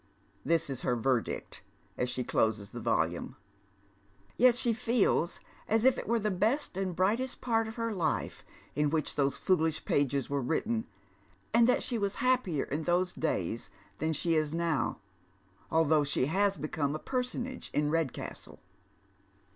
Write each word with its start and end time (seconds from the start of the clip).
"This 0.51 0.67
is 0.67 0.81
her 0.81 0.95
verdict 0.95 1.61
as 1.95 2.09
she 2.09 2.23
closes 2.23 2.69
the 2.69 2.79
volume; 2.81 3.35
yet 4.35 4.55
she 4.55 4.73
feels 4.73 5.39
as 5.67 5.85
if 5.85 5.95
it 5.95 6.07
were 6.07 6.17
the 6.17 6.31
best 6.31 6.75
and 6.75 6.95
brightest 6.95 7.39
part 7.39 7.67
of 7.67 7.75
her 7.75 7.93
life 7.93 8.43
in 8.75 8.89
which 8.89 9.13
those 9.15 9.37
foolish 9.37 9.85
pages 9.85 10.27
were 10.27 10.41
written, 10.41 10.87
and 11.53 11.67
that 11.67 11.83
she 11.83 11.99
was 11.99 12.15
happier 12.15 12.63
in 12.63 12.85
those 12.85 13.13
days 13.13 13.69
than 13.99 14.11
she 14.11 14.33
is 14.33 14.55
now, 14.55 14.97
although 15.69 16.03
she 16.03 16.25
has 16.25 16.57
become 16.57 16.95
a 16.95 16.97
personage 16.97 17.69
in 17.71 17.91
Redcastle. 17.91 18.59